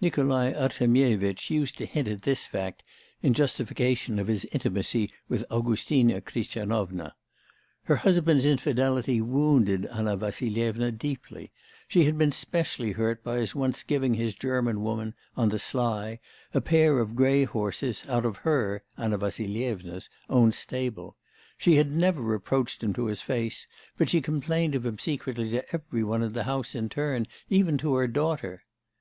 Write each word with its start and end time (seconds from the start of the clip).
Nikolai 0.00 0.52
Artemyevitch 0.52 1.50
used 1.50 1.76
to 1.78 1.86
hint 1.86 2.06
at 2.06 2.22
this 2.22 2.46
fact 2.46 2.84
in 3.20 3.34
justification 3.34 4.20
of 4.20 4.28
his 4.28 4.44
intimacy 4.52 5.10
with 5.28 5.44
Augustina 5.50 6.20
Christianovna. 6.20 7.14
Her 7.82 7.96
husband's 7.96 8.44
infidelity 8.46 9.20
wounded 9.20 9.86
Anna 9.86 10.16
Vassilyevna 10.16 10.92
deeply; 10.92 11.50
she 11.88 12.04
had 12.04 12.16
been 12.16 12.30
specially 12.30 12.92
hurt 12.92 13.24
by 13.24 13.38
his 13.38 13.56
once 13.56 13.82
giving 13.82 14.14
his 14.14 14.36
German 14.36 14.84
woman, 14.84 15.14
on 15.36 15.48
the 15.48 15.58
sly, 15.58 16.20
a 16.54 16.60
pair 16.60 17.00
of 17.00 17.16
grey 17.16 17.42
horses 17.42 18.04
out 18.06 18.24
of 18.24 18.36
her 18.36 18.82
(Anna 18.96 19.18
Vassilyevna's) 19.18 20.08
own 20.30 20.52
stable. 20.52 21.16
She 21.58 21.74
had 21.74 21.90
never 21.90 22.20
reproached 22.22 22.84
him 22.84 22.92
to 22.92 23.06
his 23.06 23.20
face, 23.20 23.66
but 23.98 24.08
she 24.08 24.20
complained 24.20 24.76
of 24.76 24.86
him 24.86 25.00
secretly 25.00 25.50
to 25.50 25.74
every 25.74 26.04
one 26.04 26.22
in 26.22 26.34
the 26.34 26.44
house 26.44 26.76
in 26.76 26.88
turn, 26.88 27.26
even 27.50 27.76
to 27.78 27.94
her 27.94 28.06
daughter. 28.06 28.62